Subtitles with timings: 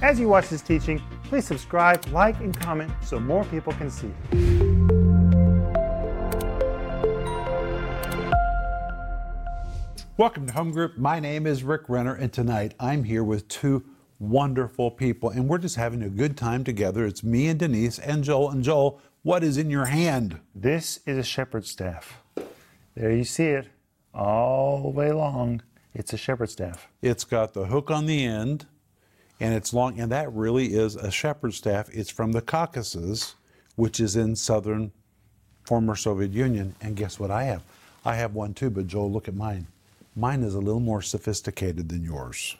[0.00, 4.12] As you watch this teaching, please subscribe, like, and comment so more people can see.
[10.16, 10.98] Welcome to Home Group.
[10.98, 13.84] My name is Rick Renner, and tonight I'm here with two
[14.20, 17.04] wonderful people, and we're just having a good time together.
[17.04, 18.50] It's me and Denise and Joel.
[18.50, 20.38] And Joel, what is in your hand?
[20.54, 22.22] This is a shepherd's staff.
[22.94, 23.66] There you see it,
[24.14, 25.62] all the way long.
[25.92, 26.86] It's a shepherd's staff.
[27.02, 28.66] It's got the hook on the end,
[29.40, 31.88] and it's long, and that really is a shepherd's staff.
[31.90, 33.34] It's from the Caucasus,
[33.76, 34.92] which is in southern
[35.62, 36.74] former Soviet Union.
[36.80, 37.62] And guess what I have?
[38.04, 39.66] I have one too, but Joel, look at mine.
[40.16, 42.56] Mine is a little more sophisticated than yours.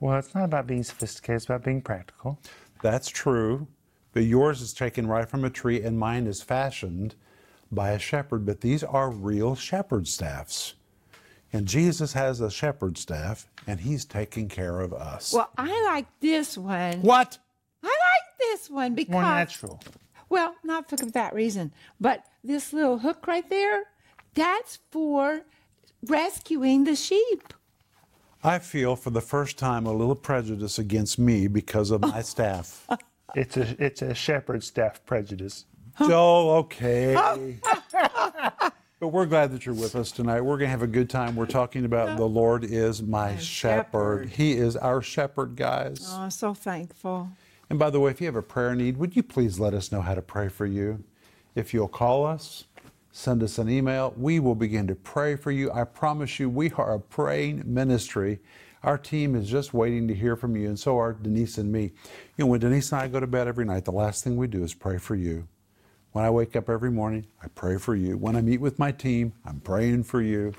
[0.00, 2.38] Well, it's not about being sophisticated, it's about being practical.
[2.82, 3.66] That's true,
[4.12, 7.16] but yours is taken right from a tree, and mine is fashioned
[7.72, 8.46] by a shepherd.
[8.46, 10.74] But these are real shepherd staffs.
[11.52, 15.32] And Jesus has a shepherd staff, and he's taking care of us.
[15.32, 17.00] Well, I like this one.
[17.00, 17.38] What?
[17.82, 19.80] I like this one because More natural.
[20.28, 23.84] Well, not for that reason, but this little hook right there,
[24.34, 25.42] that's for
[26.06, 27.54] rescuing the sheep.
[28.44, 32.86] I feel for the first time a little prejudice against me because of my staff.
[33.34, 35.64] It's a it's a shepherd's staff prejudice.
[36.06, 37.16] Joel, okay.
[39.00, 40.40] but we're glad that you're with us tonight.
[40.40, 41.36] We're going to have a good time.
[41.36, 44.24] We're talking about the Lord is my shepherd.
[44.24, 44.28] shepherd.
[44.30, 46.04] He is our shepherd, guys.
[46.08, 47.30] Oh, I'm so thankful.
[47.70, 49.92] And by the way, if you have a prayer need, would you please let us
[49.92, 51.04] know how to pray for you?
[51.54, 52.64] If you'll call us,
[53.12, 55.70] send us an email, we will begin to pray for you.
[55.70, 58.40] I promise you, we are a praying ministry.
[58.82, 61.92] Our team is just waiting to hear from you, and so are Denise and me.
[62.36, 64.46] You know, when Denise and I go to bed every night, the last thing we
[64.46, 65.46] do is pray for you.
[66.18, 68.16] When I wake up every morning, I pray for you.
[68.16, 70.52] When I meet with my team, I'm praying for you.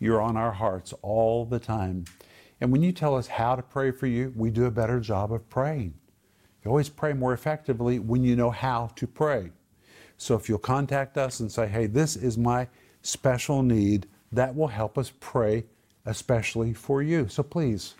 [0.00, 2.06] You're on our hearts all the time.
[2.60, 5.32] And when you tell us how to pray for you, we do a better job
[5.32, 5.94] of praying.
[6.64, 9.52] You always pray more effectively when you know how to pray.
[10.16, 12.66] So if you'll contact us and say, hey, this is my
[13.02, 15.66] special need, that will help us pray
[16.04, 17.28] especially for you.
[17.28, 17.94] So please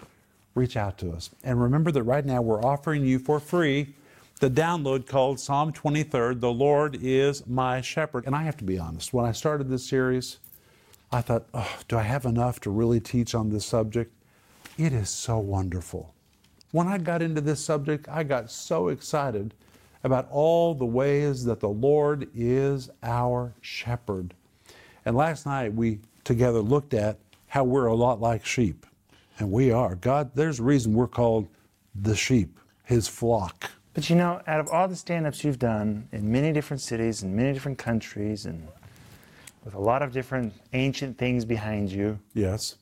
[0.56, 1.30] reach out to us.
[1.44, 3.94] And remember that right now we're offering you for free
[4.38, 8.26] the download called Psalm 23rd, The Lord is My Shepherd.
[8.26, 10.38] And I have to be honest, when I started this series,
[11.10, 14.12] I thought, oh, do I have enough to really teach on this subject?
[14.76, 16.14] It is so wonderful.
[16.72, 19.54] When I got into this subject, I got so excited
[20.04, 24.34] about all the ways that the Lord is our shepherd.
[25.06, 28.84] And last night we together looked at how we're a lot like sheep.
[29.38, 29.94] And we are.
[29.94, 31.48] God, there's a reason we're called
[31.94, 33.70] the sheep, his flock.
[33.96, 37.34] But you know, out of all the stand-ups you've done in many different cities and
[37.34, 38.68] many different countries and
[39.64, 42.76] with a lot of different ancient things behind you, Yes.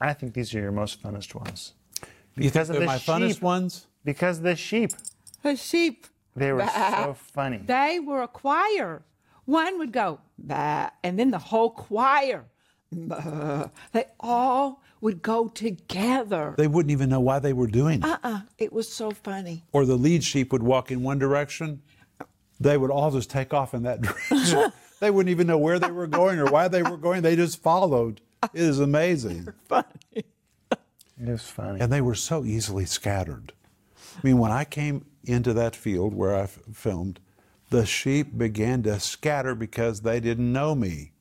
[0.00, 1.74] I think these are your most funnest ones.
[2.36, 3.42] Because of they're the my funnest sheep.
[3.42, 3.86] ones?
[4.04, 4.92] Because the sheep,
[5.42, 6.06] The sheep,
[6.36, 7.04] they were Bah.
[7.04, 7.58] so funny.
[7.58, 9.02] they were a choir.
[9.44, 12.44] One would go, bah, and then the whole choir,
[12.92, 13.68] bah.
[13.92, 16.54] they all would go together.
[16.56, 18.04] They wouldn't even know why they were doing it.
[18.04, 19.64] Uh-uh, it was so funny.
[19.72, 21.82] Or the lead sheep would walk in one direction,
[22.60, 24.72] they would all just take off in that direction.
[25.00, 27.22] they wouldn't even know where they were going or why they were going.
[27.22, 28.20] They just followed.
[28.54, 29.48] It is amazing.
[31.24, 31.80] It was funny.
[31.80, 33.52] And they were so easily scattered.
[34.16, 37.20] I mean, when I came into that field where I f- filmed,
[37.70, 41.12] the sheep began to scatter because they didn't know me.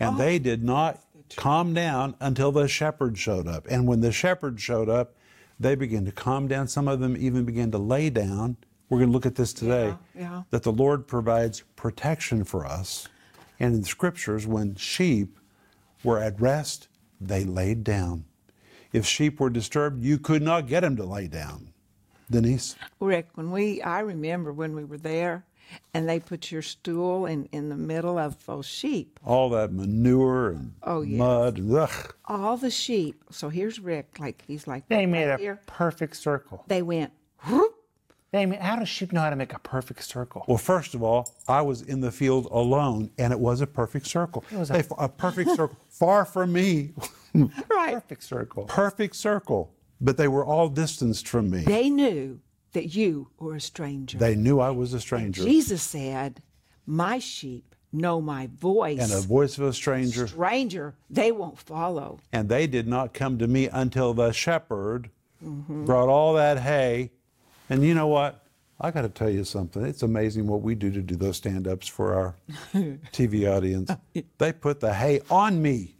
[0.00, 0.18] And oh.
[0.18, 1.00] they did not
[1.36, 3.66] calm down until the shepherd showed up.
[3.68, 5.14] And when the shepherd showed up,
[5.60, 6.68] they began to calm down.
[6.68, 8.56] Some of them even began to lay down.
[8.88, 9.94] We're going to look at this today.
[10.14, 10.42] Yeah, yeah.
[10.50, 13.08] That the Lord provides protection for us.
[13.60, 15.38] And in the scriptures, when sheep
[16.04, 16.88] were at rest,
[17.20, 18.24] they laid down.
[18.92, 21.72] If sheep were disturbed, you could not get them to lay down.
[22.30, 22.76] Denise?
[23.00, 25.44] Rick, when we, I remember when we were there,
[25.94, 29.18] and they put your stool in, in the middle of those sheep.
[29.24, 31.18] all that manure and Oh, yes.
[31.18, 31.70] mud.
[31.72, 32.14] Ugh.
[32.26, 33.22] All the sheep.
[33.30, 35.60] So here's Rick, like he's like They made right a here.
[35.66, 36.64] perfect circle.
[36.68, 37.12] They went.
[37.46, 37.74] whoop.
[38.30, 40.44] They made, how does sheep know how to make a perfect circle?
[40.46, 44.06] Well, first of all, I was in the field alone, and it was a perfect
[44.06, 44.44] circle.
[44.52, 46.90] It was a, a perfect circle, far from me.
[47.70, 47.92] Right.
[47.94, 48.64] Perfect circle.
[48.64, 49.70] perfect circle,
[50.00, 51.60] but they were all distanced from me.
[51.60, 52.40] They knew
[52.78, 54.18] that you were a stranger.
[54.18, 56.40] They knew I was a stranger, Jesus said,
[56.86, 59.00] "My sheep know my voice.
[59.00, 63.36] and a voice of a stranger, stranger, they won't follow." and they did not come
[63.38, 65.10] to me until the shepherd
[65.44, 65.84] Mm-hmm.
[65.84, 67.12] brought all that hay.
[67.70, 68.44] And you know what?
[68.80, 69.84] I got to tell you something.
[69.84, 72.34] It's amazing what we do to do those stand ups for our
[73.12, 73.88] TV audience.
[74.38, 75.94] They put the hay on me,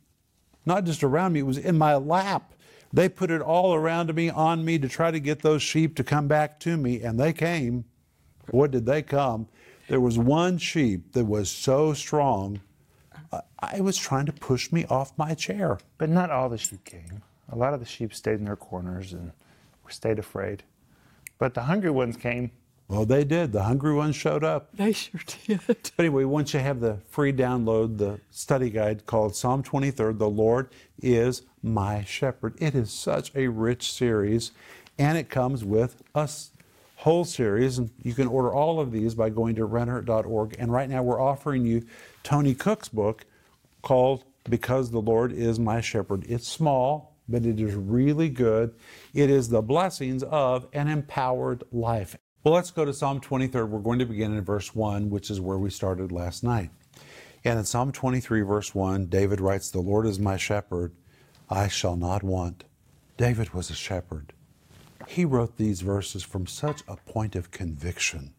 [0.67, 2.53] not just around me, it was in my lap.
[2.93, 6.05] They put it all around me, on me, to try to get those sheep to
[6.05, 7.85] come back to me, and they came.
[8.51, 9.49] What did they come?
[9.89, 12.61] There was one sheep that was so strong,
[13.33, 15.79] uh, I was trying to push me off my chair.
[15.99, 17.23] But not all the sheep came.
[17.51, 19.33] A lot of the sheep stayed in their corners and
[19.89, 20.63] stayed afraid.
[21.39, 22.51] But the hungry ones came.
[22.89, 23.53] Well, they did.
[23.53, 24.71] The hungry ones showed up.
[24.77, 25.61] They sure did.
[25.67, 30.29] But anyway, once you have the free download, the study guide called Psalm 23, The
[30.29, 30.71] Lord
[31.03, 32.55] is My Shepherd.
[32.59, 34.53] It is such a rich series,
[34.99, 36.31] and it comes with a
[36.97, 37.77] whole series.
[37.77, 40.57] And you can order all of these by going to renner.org.
[40.59, 41.85] And right now we're offering you
[42.23, 43.27] Tony Cooke's book
[43.83, 46.25] called Because the Lord is My Shepherd.
[46.27, 48.75] It's small, but it is really good.
[49.13, 52.17] It is the blessings of an empowered life.
[52.45, 53.65] Well, let's go to Psalm 23.
[53.65, 56.71] We're going to begin in verse 1, which is where we started last night.
[57.45, 60.93] And in Psalm 23, verse 1, David writes, The Lord is my shepherd,
[61.51, 62.63] I shall not want.
[63.17, 64.33] David was a shepherd.
[65.09, 68.33] He wrote these verses from such a point of conviction.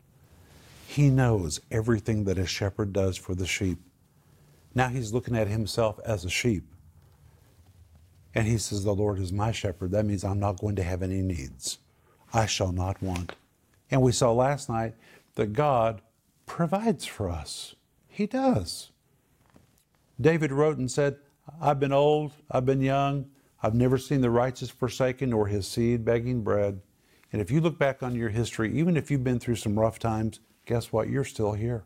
[0.87, 3.79] He knows everything that a shepherd does for the sheep.
[4.73, 6.63] Now he's looking at himself as a sheep.
[8.33, 9.91] And he says, The Lord is my shepherd.
[9.91, 11.79] That means I'm not going to have any needs.
[12.33, 13.33] I shall not want.
[13.91, 14.95] And we saw last night
[15.35, 16.01] that God
[16.45, 17.75] provides for us.
[18.07, 18.91] He does.
[20.19, 21.17] David wrote and said,
[21.61, 23.25] I've been old, I've been young,
[23.63, 26.81] I've never seen the righteous forsaken or his seed begging bread.
[27.31, 29.99] And if you look back on your history, even if you've been through some rough
[29.99, 31.09] times, guess what?
[31.09, 31.85] You're still here.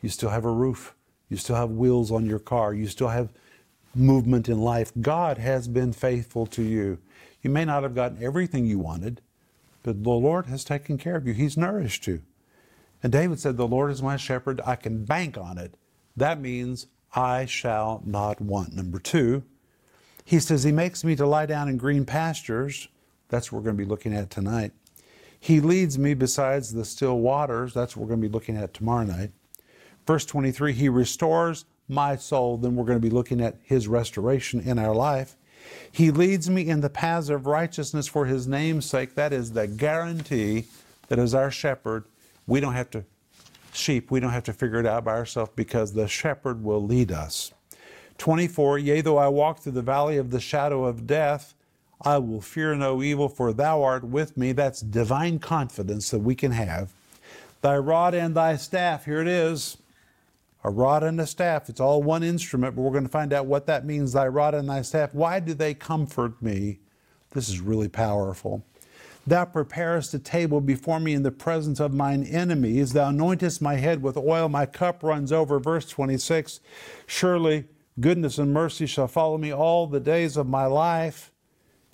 [0.00, 0.94] You still have a roof.
[1.28, 2.72] You still have wheels on your car.
[2.72, 3.32] You still have
[3.94, 4.92] movement in life.
[5.00, 6.98] God has been faithful to you.
[7.42, 9.20] You may not have gotten everything you wanted,
[9.82, 11.32] but the Lord has taken care of you.
[11.32, 12.22] He's nourished you.
[13.02, 14.60] And David said, The Lord is my shepherd.
[14.66, 15.74] I can bank on it.
[16.16, 18.74] That means I shall not want.
[18.74, 19.44] Number two,
[20.24, 22.88] he says, He makes me to lie down in green pastures.
[23.28, 24.72] That's what we're going to be looking at tonight.
[25.40, 27.72] He leads me besides the still waters.
[27.72, 29.30] That's what we're going to be looking at tomorrow night.
[30.06, 32.56] Verse 23, He restores my soul.
[32.56, 35.36] Then we're going to be looking at His restoration in our life.
[35.90, 39.14] He leads me in the paths of righteousness for his name's sake.
[39.14, 40.66] That is the guarantee
[41.08, 42.04] that as our shepherd,
[42.46, 43.04] we don't have to,
[43.72, 47.10] sheep, we don't have to figure it out by ourselves because the shepherd will lead
[47.10, 47.52] us.
[48.18, 51.54] 24, yea, though I walk through the valley of the shadow of death,
[52.02, 54.52] I will fear no evil, for thou art with me.
[54.52, 56.92] That's divine confidence that we can have.
[57.60, 59.78] Thy rod and thy staff, here it is
[60.64, 61.68] a rod and a staff.
[61.68, 64.12] It's all one instrument, but we're going to find out what that means.
[64.12, 65.14] Thy rod and thy staff.
[65.14, 66.80] Why do they comfort me?
[67.30, 68.64] This is really powerful.
[69.26, 72.94] Thou preparest a table before me in the presence of mine enemies.
[72.94, 75.60] Thou anointest my head with oil, my cup runs over.
[75.60, 76.60] Verse 26
[77.06, 77.66] Surely
[78.00, 81.30] goodness and mercy shall follow me all the days of my life,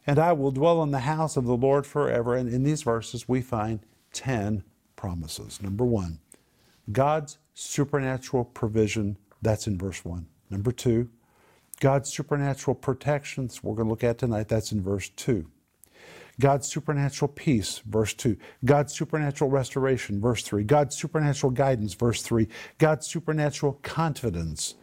[0.07, 2.37] and I will dwell in the house of the Lord forever.
[2.37, 3.81] And in these verses, we find
[4.13, 4.63] 10
[4.95, 5.61] promises.
[5.61, 6.21] Number one,
[6.93, 9.17] God's supernatural provision.
[9.41, 10.27] That's in verse 1.
[10.51, 11.09] Number 2,
[11.81, 14.49] God's supernatural protections, we're going to look at tonight.
[14.49, 15.47] That's in verse 2.
[16.41, 18.37] God's supernatural peace, verse 2.
[18.65, 20.65] God's supernatural restoration, verse 3.
[20.65, 22.49] God's supernatural guidance, verse 3.
[22.79, 24.75] God's supernatural confidence,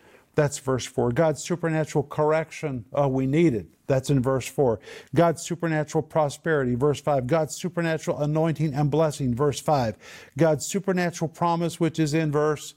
[0.42, 1.12] that's verse 4.
[1.12, 3.68] God's supernatural correction, oh, we need it.
[3.86, 4.80] That's in verse 4.
[5.14, 7.28] God's supernatural prosperity, verse 5.
[7.28, 9.98] God's supernatural anointing and blessing, verse 5.
[10.40, 12.74] God's supernatural promise, which is in verse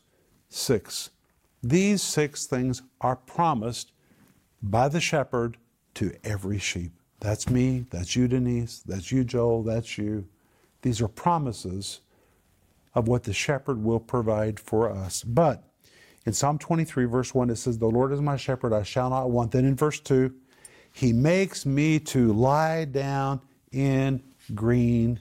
[0.51, 1.09] 6.
[1.63, 3.93] These six things are promised
[4.63, 5.57] by the shepherd
[5.95, 6.93] to every sheep.
[7.21, 10.29] That's me, that's you, Denise, that's you, Joel, that's you.
[10.83, 12.03] These are promises
[12.95, 15.23] of what the shepherd will provide for us.
[15.23, 15.65] But
[16.27, 19.31] in Psalm 23, verse 1, it says, The Lord is my shepherd, I shall not
[19.31, 19.53] want.
[19.53, 20.33] Then in verse 2,
[20.93, 23.41] He makes me to lie down
[23.73, 24.23] in
[24.55, 25.21] green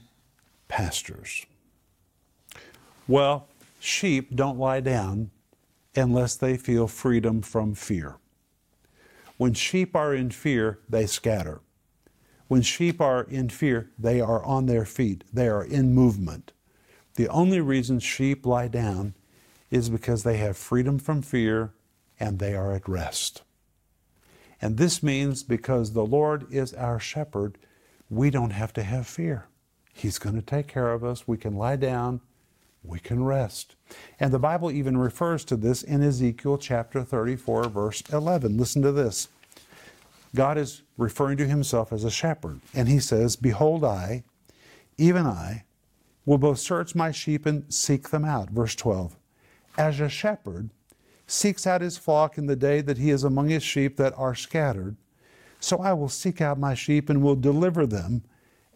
[0.68, 1.44] pastures.
[3.06, 3.48] Well,
[3.80, 5.30] sheep don't lie down
[5.94, 8.16] unless they feel freedom from fear.
[9.36, 11.60] When sheep are in fear, they scatter.
[12.48, 16.52] When sheep are in fear, they are on their feet, they are in movement.
[17.16, 19.14] The only reason sheep lie down
[19.74, 21.72] is because they have freedom from fear
[22.20, 23.42] and they are at rest.
[24.62, 27.58] And this means because the Lord is our shepherd,
[28.08, 29.48] we don't have to have fear.
[29.92, 31.26] He's going to take care of us.
[31.26, 32.20] We can lie down,
[32.84, 33.74] we can rest.
[34.20, 38.56] And the Bible even refers to this in Ezekiel chapter 34, verse 11.
[38.56, 39.26] Listen to this.
[40.36, 44.22] God is referring to himself as a shepherd, and he says, Behold, I,
[44.98, 45.64] even I,
[46.24, 48.50] will both search my sheep and seek them out.
[48.50, 49.16] Verse 12
[49.76, 50.70] as a shepherd
[51.26, 54.34] seeks out his flock in the day that he is among his sheep that are
[54.34, 54.96] scattered,
[55.60, 58.22] So I will seek out my sheep and will deliver them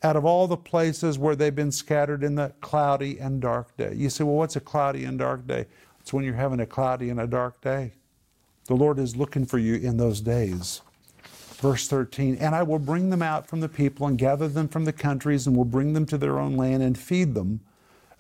[0.03, 3.93] out of all the places where they've been scattered in the cloudy and dark day.
[3.95, 5.67] You say, well, what's a cloudy and dark day?
[6.01, 7.93] It's when you're having a cloudy and a dark day.
[8.67, 10.83] The Lord is looking for you in those days.
[11.57, 14.85] Verse 13, and I will bring them out from the people and gather them from
[14.85, 17.61] the countries and will bring them to their own land and feed them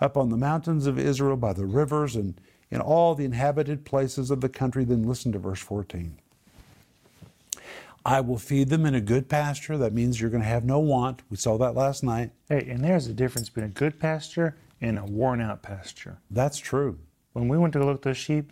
[0.00, 4.30] up on the mountains of Israel by the rivers and in all the inhabited places
[4.30, 4.84] of the country.
[4.84, 6.18] Then listen to verse 14.
[8.04, 9.76] I will feed them in a good pasture.
[9.76, 11.22] That means you're going to have no want.
[11.30, 12.30] We saw that last night.
[12.48, 16.18] Hey, and there's a difference between a good pasture and a worn out pasture.
[16.30, 16.98] That's true.
[17.32, 18.50] When we went to look at those sheep,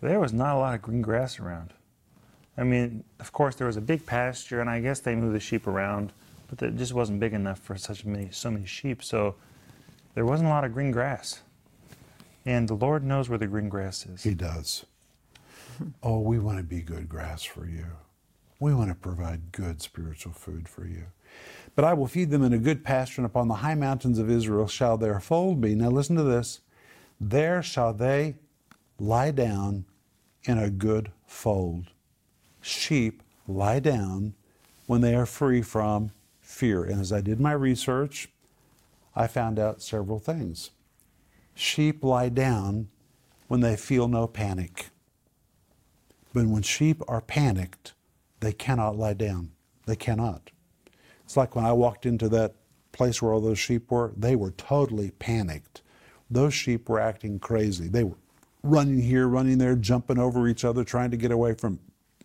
[0.00, 1.72] there was not a lot of green grass around.
[2.56, 5.40] I mean, of course, there was a big pasture, and I guess they moved the
[5.40, 6.12] sheep around,
[6.48, 9.02] but it just wasn't big enough for such many so many sheep.
[9.02, 9.36] So
[10.14, 11.40] there wasn't a lot of green grass.
[12.44, 14.22] And the Lord knows where the green grass is.
[14.22, 14.86] He does.
[16.02, 17.86] Oh, we want to be good grass for you.
[18.58, 21.06] We want to provide good spiritual food for you.
[21.74, 24.30] But I will feed them in a good pasture, and upon the high mountains of
[24.30, 25.74] Israel shall their fold be.
[25.74, 26.60] Now listen to this.
[27.18, 28.34] There shall they
[28.98, 29.86] lie down
[30.44, 31.86] in a good fold.
[32.60, 34.34] Sheep lie down
[34.86, 36.84] when they are free from fear.
[36.84, 38.28] And as I did my research,
[39.16, 40.70] I found out several things.
[41.60, 42.88] Sheep lie down
[43.48, 44.86] when they feel no panic.
[46.32, 47.92] But when sheep are panicked,
[48.40, 49.50] they cannot lie down.
[49.84, 50.52] They cannot.
[51.22, 52.54] It's like when I walked into that
[52.92, 55.82] place where all those sheep were, they were totally panicked.
[56.30, 57.88] Those sheep were acting crazy.
[57.88, 58.16] They were
[58.62, 61.78] running here, running there, jumping over each other, trying to get away from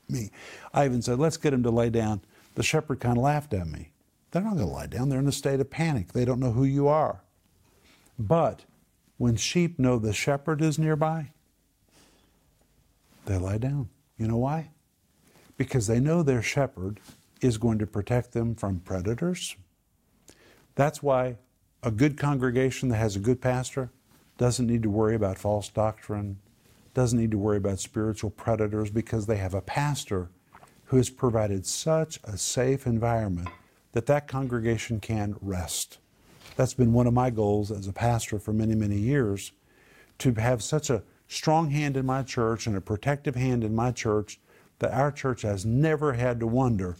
[0.08, 0.32] me.
[0.74, 2.22] I even said, let's get them to lay down.
[2.54, 3.92] The shepherd kind of laughed at me.
[4.32, 5.10] They're not going to lie down.
[5.10, 6.14] They're in a state of panic.
[6.14, 7.22] They don't know who you are.
[8.18, 8.64] But
[9.18, 11.32] when sheep know the shepherd is nearby,
[13.26, 13.90] they lie down.
[14.18, 14.70] You know why?
[15.58, 17.00] because they know their shepherd
[17.42, 19.56] is going to protect them from predators.
[20.76, 21.38] That's why
[21.84, 23.92] a good congregation that has a good pastor
[24.38, 26.40] doesn't need to worry about false doctrine,
[26.94, 30.30] doesn't need to worry about spiritual predators because they have a pastor
[30.86, 33.50] who has provided such a safe environment
[33.94, 36.00] that that congregation can rest.
[36.56, 39.52] That's been one of my goals as a pastor for many, many years
[40.20, 43.92] to have such a strong hand in my church and a protective hand in my
[43.92, 44.40] church
[44.80, 46.98] that our church has never had to wonder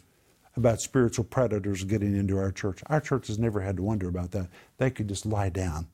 [0.58, 2.82] about spiritual predators getting into our church.
[2.88, 4.48] Our church has never had to wonder about that.
[4.78, 5.88] They could just lie down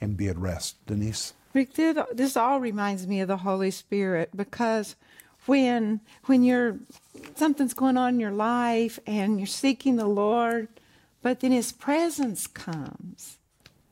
[0.00, 0.84] and be at rest.
[0.86, 1.34] Denise?
[1.52, 4.96] Rick, this all reminds me of the Holy Spirit because
[5.46, 6.78] when when you're
[7.34, 10.68] something's going on in your life and you're seeking the Lord,
[11.22, 13.38] but then His presence comes,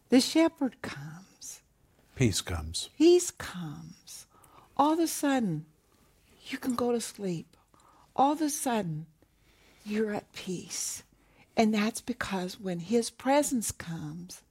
[0.09, 1.61] the Shepherd comes,
[2.16, 4.26] peace comes, peace comes.
[4.76, 5.66] All of a sudden,
[6.47, 7.57] you can go to sleep.
[8.16, 9.07] All of a sudden,
[9.85, 11.02] you're at peace.
[11.57, 14.43] And that's because when His presence comes,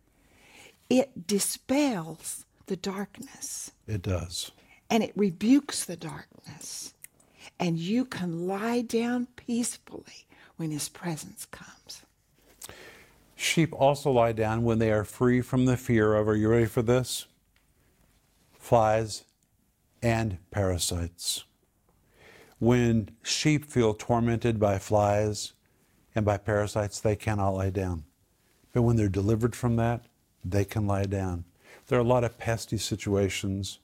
[0.90, 3.72] it dispels the darkness.
[3.88, 4.52] It does.
[4.90, 6.94] And it rebukes the darkness.
[7.60, 10.26] And you can lie down peacefully
[10.56, 12.04] when His presence comes.
[13.44, 16.66] Sheep also lie down when they are free from the fear of, are you ready
[16.66, 17.28] for this?
[18.58, 19.26] Flies
[20.02, 21.44] and parasites
[22.64, 25.52] when sheep feel tormented by flies
[26.16, 28.06] and by parasites, they cannot lie down.
[28.72, 30.06] But when they're delivered from that,
[30.46, 31.44] they can lie down.
[31.88, 33.80] There are a lot of pesty situations.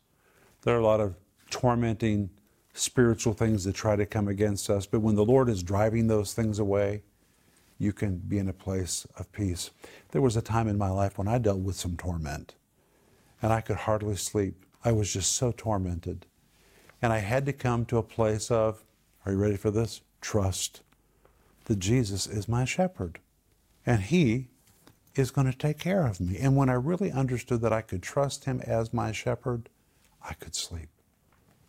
[0.61, 1.15] There are a lot of
[1.49, 2.29] tormenting
[2.73, 4.85] spiritual things that try to come against us.
[4.85, 7.03] But when the Lord is driving those things away,
[7.79, 9.71] you can be in a place of peace.
[10.11, 12.53] There was a time in my life when I dealt with some torment,
[13.41, 14.65] and I could hardly sleep.
[14.83, 16.25] I was just so tormented.
[17.01, 18.83] And I had to come to a place of,
[19.25, 20.01] are you ready for this?
[20.19, 20.81] Trust
[21.65, 23.19] that Jesus is my shepherd.
[23.85, 24.47] And he
[25.15, 26.37] is going to take care of me.
[26.37, 29.69] And when I really understood that I could trust him as my shepherd,
[30.23, 30.89] I could sleep.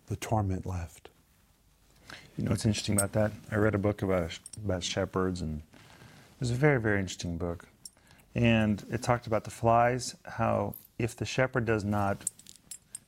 [0.07, 1.11] The torment left.
[2.37, 3.33] You know what's interesting about that?
[3.53, 5.63] I read a book about about shepherds, and
[6.41, 7.69] it was a very, very interesting book.
[8.35, 12.25] And it talked about the flies, how if the shepherd does not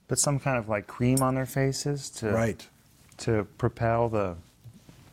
[0.07, 2.67] put some kind of like cream on their faces to right.
[3.17, 4.37] to propel the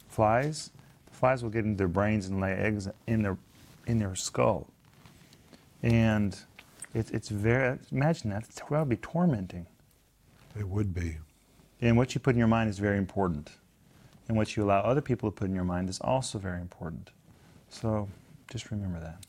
[0.09, 0.71] flies.
[1.09, 3.37] The flies will get into their brains and lay eggs in their
[3.87, 4.67] in their skull.
[5.81, 6.37] And
[6.93, 9.65] it's it's very imagine that that would be tormenting.
[10.57, 11.19] It would be.
[11.79, 13.51] And what you put in your mind is very important.
[14.27, 17.11] And what you allow other people to put in your mind is also very important.
[17.69, 18.09] So
[18.49, 19.25] just remember that.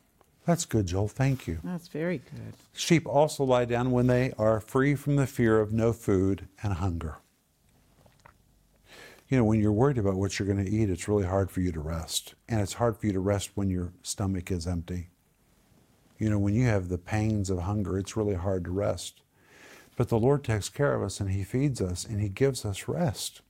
[0.46, 1.08] That's good, Joel.
[1.08, 1.58] Thank you.
[1.62, 2.54] That's very good.
[2.72, 6.74] Sheep also lie down when they are free from the fear of no food and
[6.74, 7.18] hunger.
[9.28, 11.60] You know, when you're worried about what you're going to eat, it's really hard for
[11.60, 12.34] you to rest.
[12.48, 15.10] And it's hard for you to rest when your stomach is empty.
[16.18, 19.20] You know, when you have the pains of hunger, it's really hard to rest.
[19.94, 22.88] But the Lord takes care of us and He feeds us and He gives us
[22.88, 23.40] rest.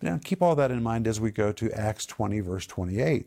[0.00, 3.26] Now, keep all that in mind as we go to Acts 20, verse 28,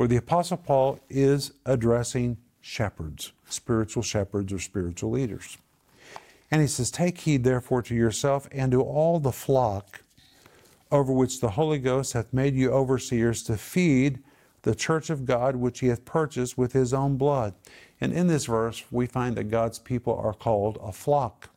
[0.00, 5.58] where the Apostle Paul is addressing shepherds, spiritual shepherds or spiritual leaders.
[6.50, 10.00] And he says, Take heed therefore to yourself and to all the flock
[10.90, 14.20] over which the Holy Ghost hath made you overseers to feed
[14.62, 17.52] the church of God which he hath purchased with his own blood.
[18.00, 21.50] And in this verse, we find that God's people are called a flock.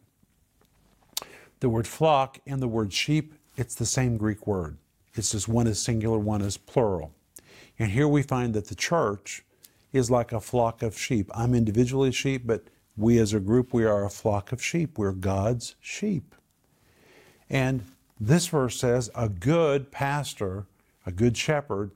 [1.61, 4.75] The word flock and the word sheep, it's the same Greek word.
[5.15, 7.13] It's just one is singular, one is plural.
[7.79, 9.43] And here we find that the church
[9.91, 11.29] is like a flock of sheep.
[11.33, 12.65] I'm individually sheep, but
[12.95, 14.97] we as a group, we are a flock of sheep.
[14.97, 16.35] We're God's sheep.
[17.49, 17.83] And
[18.19, 20.65] this verse says a good pastor,
[21.05, 21.91] a good shepherd,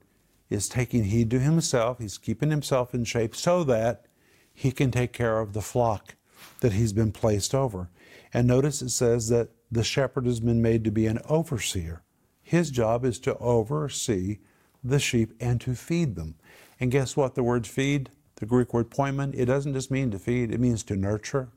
[0.50, 2.00] is taking heed to himself.
[2.00, 4.06] He's keeping himself in shape so that
[4.54, 6.16] he can take care of the flock
[6.62, 7.90] that he's been placed over.
[8.34, 12.02] And notice it says that the shepherd has been made to be an overseer.
[12.42, 14.40] His job is to oversee
[14.89, 16.36] the sheep and to feed them.
[16.79, 17.36] And guess what?
[17.36, 20.84] The word feed, the Greek word poimen, it doesn't just mean to feed, it means
[20.84, 21.50] to nurture,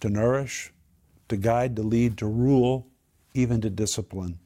[0.00, 0.72] to nourish,
[1.28, 2.86] to guide, to lead, to rule,
[3.34, 4.38] even to discipline.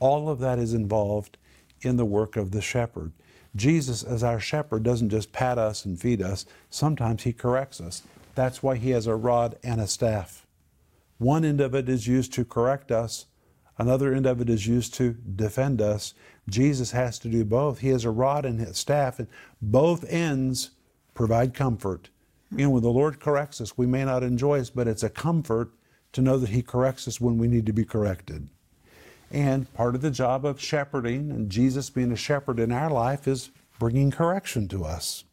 [0.00, 1.38] All of that is involved
[1.80, 3.12] in the work of the shepherd.
[3.56, 8.02] Jesus, as our shepherd, doesn't just pat us and feed us, sometimes he corrects us.
[8.34, 10.46] That's why he has a rod and a staff.
[11.18, 13.26] One end of it is used to correct us,
[13.78, 16.14] another end of it is used to defend us.
[16.48, 17.78] Jesus has to do both.
[17.78, 19.28] He has a rod and a staff, and
[19.62, 20.70] both ends
[21.14, 22.10] provide comfort.
[22.50, 25.10] You know, when the Lord corrects us, we may not enjoy it, but it's a
[25.10, 25.70] comfort
[26.12, 28.48] to know that He corrects us when we need to be corrected.
[29.30, 33.28] And part of the job of shepherding and Jesus being a shepherd in our life
[33.28, 35.24] is bringing correction to us.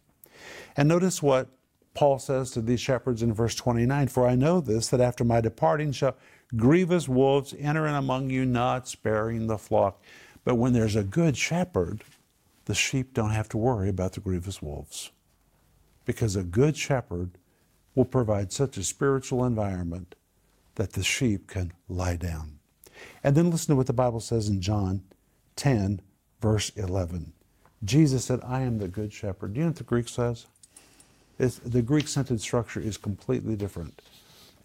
[0.75, 1.47] And notice what
[1.93, 5.39] Paul says to these shepherds in verse 29 For I know this, that after my
[5.39, 6.15] departing shall
[6.55, 10.01] grievous wolves enter in among you, not sparing the flock.
[10.43, 12.03] But when there's a good shepherd,
[12.65, 15.11] the sheep don't have to worry about the grievous wolves.
[16.05, 17.31] Because a good shepherd
[17.95, 20.15] will provide such a spiritual environment
[20.75, 22.59] that the sheep can lie down.
[23.23, 25.03] And then listen to what the Bible says in John
[25.55, 26.01] 10,
[26.41, 27.33] verse 11.
[27.83, 29.53] Jesus said, I am the good shepherd.
[29.53, 30.45] Do you know what the Greek says?
[31.37, 34.01] It's, the Greek sentence structure is completely different.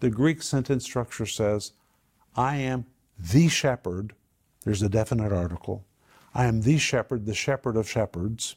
[0.01, 1.73] The Greek sentence structure says,
[2.41, 2.87] I am
[3.19, 4.15] the shepherd.
[4.65, 5.85] There's a definite article.
[6.35, 8.57] I am the shepherd, the shepherd of shepherds.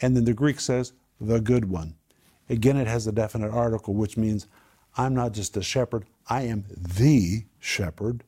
[0.00, 1.96] And then the Greek says, the good one.
[2.48, 4.46] Again, it has a definite article, which means
[4.96, 8.24] I'm not just a shepherd, I am the shepherd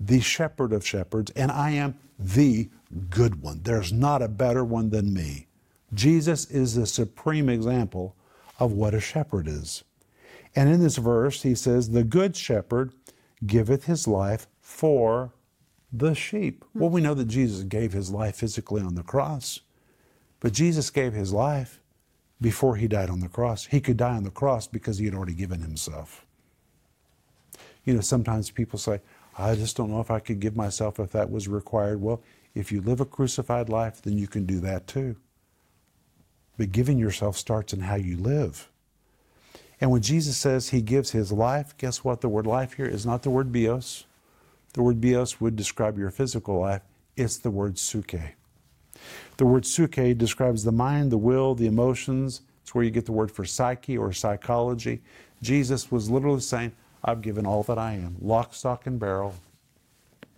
[0.00, 2.70] the shepherd of shepherds, and I am the
[3.10, 3.60] good one.
[3.62, 5.46] There's not a better one than me.
[5.92, 8.16] Jesus is the supreme example
[8.58, 9.84] of what a shepherd is.
[10.56, 12.92] And in this verse, he says, The good shepherd
[13.46, 15.32] giveth his life for
[15.92, 16.64] the sheep.
[16.74, 19.60] Well, we know that Jesus gave his life physically on the cross,
[20.38, 21.80] but Jesus gave his life
[22.40, 23.66] before he died on the cross.
[23.66, 26.24] He could die on the cross because he had already given himself.
[27.84, 29.00] You know, sometimes people say,
[29.36, 32.00] I just don't know if I could give myself if that was required.
[32.00, 32.22] Well,
[32.54, 35.16] if you live a crucified life, then you can do that too.
[36.58, 38.69] But giving yourself starts in how you live.
[39.80, 42.20] And when Jesus says he gives his life, guess what?
[42.20, 44.04] The word life here is not the word bios.
[44.74, 46.82] The word bios would describe your physical life,
[47.16, 48.32] it's the word psuche.
[49.36, 52.42] The word psuche describes the mind, the will, the emotions.
[52.62, 55.00] It's where you get the word for psyche or psychology.
[55.42, 59.34] Jesus was literally saying, I've given all that I am, lock, stock, and barrel,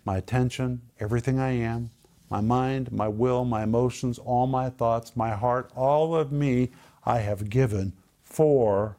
[0.05, 1.89] my attention, everything I am,
[2.29, 6.71] my mind, my will, my emotions, all my thoughts, my heart, all of me,
[7.05, 8.95] I have given for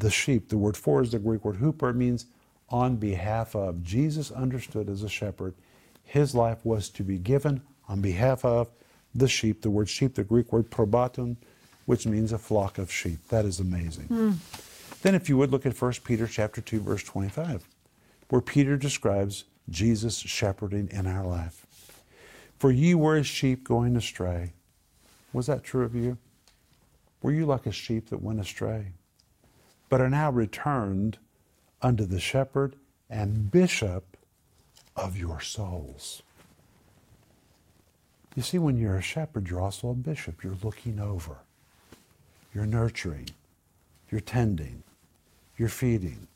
[0.00, 0.48] the sheep.
[0.48, 1.94] The word for is the Greek word huper.
[1.94, 2.26] Means
[2.68, 3.82] on behalf of.
[3.82, 5.54] Jesus understood as a shepherd,
[6.04, 8.68] his life was to be given on behalf of
[9.14, 9.62] the sheep.
[9.62, 11.36] The word sheep, the Greek word probaton,
[11.86, 13.18] which means a flock of sheep.
[13.28, 14.06] That is amazing.
[14.06, 15.00] Mm.
[15.02, 17.66] Then if you would look at 1 Peter chapter 2 verse 25,
[18.28, 21.66] where Peter describes Jesus shepherding in our life.
[22.58, 24.52] For ye were as sheep going astray.
[25.32, 26.18] Was that true of you?
[27.22, 28.92] Were you like a sheep that went astray?
[29.90, 31.18] But are now returned
[31.82, 32.76] unto the shepherd
[33.10, 34.16] and bishop
[34.96, 36.22] of your souls.
[38.34, 40.42] You see, when you're a shepherd, you're also a bishop.
[40.42, 41.36] You're looking over,
[42.54, 43.28] you're nurturing,
[44.10, 44.82] you're tending,
[45.58, 46.28] you're feeding,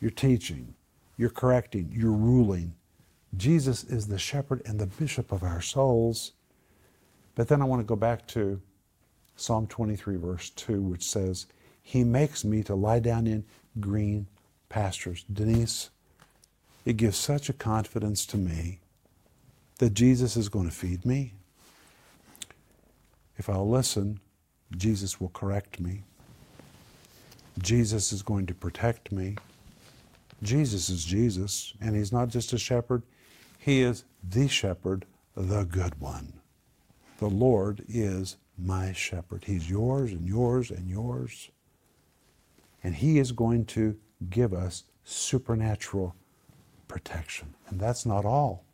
[0.00, 0.74] you're teaching,
[1.16, 2.74] you're correcting, you're ruling,
[3.36, 6.32] Jesus is the shepherd and the bishop of our souls.
[7.34, 8.60] But then I want to go back to
[9.36, 11.46] Psalm 23, verse 2, which says,
[11.88, 13.46] He makes me to lie down in
[13.80, 14.26] green
[14.68, 15.24] pastures.
[15.32, 15.88] Denise,
[16.84, 18.80] it gives such a confidence to me
[19.78, 21.32] that Jesus is going to feed me.
[23.38, 24.20] If I'll listen,
[24.76, 26.02] Jesus will correct me.
[27.58, 29.36] Jesus is going to protect me.
[30.42, 33.02] Jesus is Jesus, and He's not just a shepherd,
[33.58, 36.34] He is the shepherd, the good one.
[37.16, 39.44] The Lord is my shepherd.
[39.46, 41.50] He's yours and yours and yours.
[42.82, 43.96] And He is going to
[44.30, 46.14] give us supernatural
[46.86, 47.54] protection.
[47.68, 48.64] And that's not all.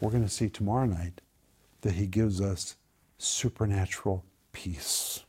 [0.00, 1.20] We're going to see tomorrow night
[1.82, 2.76] that He gives us
[3.18, 5.24] supernatural peace.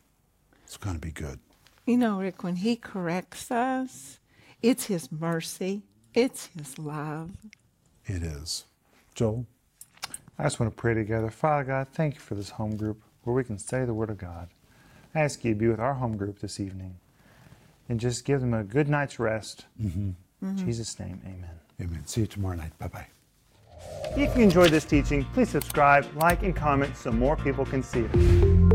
[0.65, 1.39] It's going to be good.
[1.85, 4.19] You know, Rick, when He corrects us,
[4.61, 7.31] it's His mercy, it's His love.
[8.05, 8.65] It is.
[9.15, 9.45] Joel?
[10.37, 11.29] I just want to pray together.
[11.29, 14.17] Father God, thank you for this home group where we can study the Word of
[14.17, 14.49] God.
[15.13, 16.95] I ask you to be with our home group this evening
[17.89, 19.65] and just give them a good night's rest.
[19.81, 20.09] Mm-hmm.
[20.09, 20.47] Mm-hmm.
[20.47, 21.59] In Jesus' name, amen.
[21.81, 22.05] Amen.
[22.05, 22.77] See you tomorrow night.
[22.79, 23.07] Bye bye.
[24.15, 28.01] If you enjoyed this teaching, please subscribe, like, and comment so more people can see
[28.01, 28.72] it.